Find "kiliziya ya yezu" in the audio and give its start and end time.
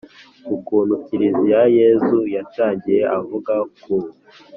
1.05-2.19